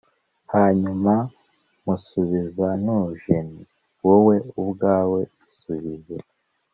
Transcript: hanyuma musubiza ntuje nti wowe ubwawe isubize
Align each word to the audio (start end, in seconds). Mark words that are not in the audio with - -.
hanyuma 0.53 1.13
musubiza 1.85 2.67
ntuje 2.81 3.35
nti 3.49 3.67
wowe 4.05 4.35
ubwawe 4.61 5.19
isubize 5.43 6.15